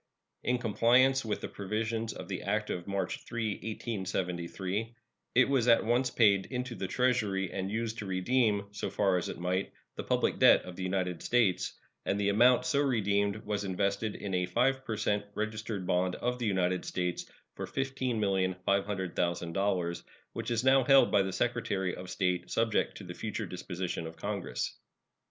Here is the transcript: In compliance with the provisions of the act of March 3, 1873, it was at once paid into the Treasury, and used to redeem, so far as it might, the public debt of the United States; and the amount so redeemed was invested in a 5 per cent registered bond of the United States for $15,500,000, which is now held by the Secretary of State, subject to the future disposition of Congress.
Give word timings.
In 0.43 0.57
compliance 0.57 1.23
with 1.23 1.41
the 1.41 1.47
provisions 1.47 2.11
of 2.11 2.27
the 2.27 2.41
act 2.41 2.71
of 2.71 2.87
March 2.87 3.23
3, 3.23 3.51
1873, 3.57 4.95
it 5.35 5.47
was 5.47 5.67
at 5.67 5.85
once 5.85 6.09
paid 6.09 6.47
into 6.47 6.73
the 6.73 6.87
Treasury, 6.87 7.51
and 7.51 7.69
used 7.69 7.99
to 7.99 8.07
redeem, 8.07 8.65
so 8.71 8.89
far 8.89 9.19
as 9.19 9.29
it 9.29 9.37
might, 9.37 9.71
the 9.97 10.03
public 10.03 10.39
debt 10.39 10.63
of 10.63 10.75
the 10.75 10.81
United 10.81 11.21
States; 11.21 11.73
and 12.03 12.19
the 12.19 12.29
amount 12.29 12.65
so 12.65 12.81
redeemed 12.81 13.45
was 13.45 13.63
invested 13.63 14.15
in 14.15 14.33
a 14.33 14.47
5 14.47 14.83
per 14.83 14.97
cent 14.97 15.23
registered 15.35 15.85
bond 15.85 16.15
of 16.15 16.39
the 16.39 16.47
United 16.47 16.83
States 16.83 17.31
for 17.53 17.67
$15,500,000, 17.67 20.03
which 20.33 20.49
is 20.49 20.63
now 20.63 20.83
held 20.83 21.11
by 21.11 21.21
the 21.21 21.31
Secretary 21.31 21.95
of 21.95 22.09
State, 22.09 22.49
subject 22.49 22.97
to 22.97 23.03
the 23.03 23.13
future 23.13 23.45
disposition 23.45 24.07
of 24.07 24.15
Congress. 24.17 24.79